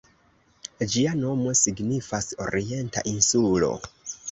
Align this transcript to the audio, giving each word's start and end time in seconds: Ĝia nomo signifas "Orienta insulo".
Ĝia 0.93 1.11
nomo 1.19 1.53
signifas 1.61 2.31
"Orienta 2.47 3.07
insulo". 3.15 3.73